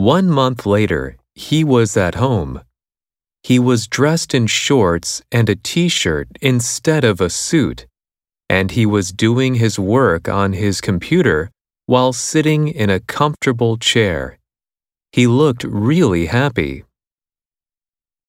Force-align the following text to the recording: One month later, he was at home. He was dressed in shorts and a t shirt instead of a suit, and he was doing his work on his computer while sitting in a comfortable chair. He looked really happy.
One 0.00 0.30
month 0.30 0.64
later, 0.64 1.18
he 1.34 1.62
was 1.62 1.94
at 1.94 2.14
home. 2.14 2.62
He 3.42 3.58
was 3.58 3.86
dressed 3.86 4.34
in 4.34 4.46
shorts 4.46 5.20
and 5.30 5.46
a 5.50 5.56
t 5.56 5.90
shirt 5.90 6.28
instead 6.40 7.04
of 7.04 7.20
a 7.20 7.28
suit, 7.28 7.86
and 8.48 8.70
he 8.70 8.86
was 8.86 9.12
doing 9.12 9.56
his 9.56 9.78
work 9.78 10.26
on 10.26 10.54
his 10.54 10.80
computer 10.80 11.50
while 11.84 12.14
sitting 12.14 12.68
in 12.68 12.88
a 12.88 13.00
comfortable 13.00 13.76
chair. 13.76 14.38
He 15.12 15.26
looked 15.26 15.64
really 15.64 16.26
happy. 16.32 16.84